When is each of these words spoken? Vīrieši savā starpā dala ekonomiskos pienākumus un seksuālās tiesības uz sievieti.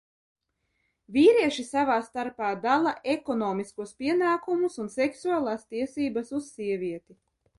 Vīrieši 1.17 1.65
savā 1.67 1.97
starpā 2.05 2.47
dala 2.63 2.93
ekonomiskos 3.13 3.93
pienākumus 4.01 4.81
un 4.85 4.91
seksuālās 4.97 5.71
tiesības 5.75 6.33
uz 6.41 6.51
sievieti. 6.57 7.19